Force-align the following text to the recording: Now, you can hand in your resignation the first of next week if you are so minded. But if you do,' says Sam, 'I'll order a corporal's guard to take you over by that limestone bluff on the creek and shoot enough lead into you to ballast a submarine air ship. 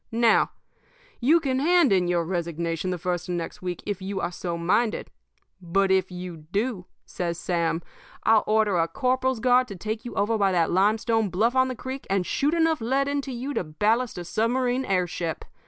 Now, 0.11 0.49
you 1.19 1.39
can 1.39 1.59
hand 1.59 1.93
in 1.93 2.07
your 2.07 2.23
resignation 2.25 2.89
the 2.89 2.97
first 2.97 3.29
of 3.29 3.35
next 3.35 3.61
week 3.61 3.83
if 3.85 4.01
you 4.01 4.19
are 4.19 4.31
so 4.31 4.57
minded. 4.57 5.11
But 5.61 5.91
if 5.91 6.09
you 6.11 6.47
do,' 6.51 6.87
says 7.05 7.37
Sam, 7.37 7.83
'I'll 8.23 8.43
order 8.47 8.79
a 8.79 8.87
corporal's 8.87 9.39
guard 9.39 9.67
to 9.67 9.75
take 9.75 10.03
you 10.03 10.15
over 10.15 10.39
by 10.39 10.51
that 10.53 10.71
limestone 10.71 11.29
bluff 11.29 11.53
on 11.55 11.67
the 11.67 11.75
creek 11.75 12.07
and 12.09 12.25
shoot 12.25 12.55
enough 12.55 12.81
lead 12.81 13.07
into 13.07 13.31
you 13.31 13.53
to 13.53 13.63
ballast 13.63 14.17
a 14.17 14.25
submarine 14.25 14.85
air 14.85 15.05
ship. 15.05 15.45